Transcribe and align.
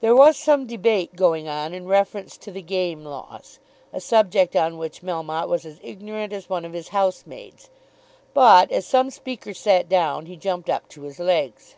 There 0.00 0.16
was 0.16 0.38
some 0.38 0.66
debate 0.66 1.14
going 1.16 1.46
on 1.46 1.74
in 1.74 1.84
reference 1.86 2.38
to 2.38 2.50
the 2.50 2.62
game 2.62 3.04
laws, 3.04 3.58
a 3.92 4.00
subject 4.00 4.56
on 4.56 4.78
which 4.78 5.02
Melmotte 5.02 5.50
was 5.50 5.66
as 5.66 5.78
ignorant 5.82 6.32
as 6.32 6.48
one 6.48 6.64
of 6.64 6.72
his 6.72 6.88
own 6.88 6.92
housemaids, 6.92 7.68
but, 8.32 8.72
as 8.72 8.86
some 8.86 9.10
speaker 9.10 9.52
sat 9.52 9.86
down, 9.86 10.24
he 10.24 10.36
jumped 10.38 10.70
up 10.70 10.88
to 10.88 11.02
his 11.02 11.18
legs. 11.18 11.76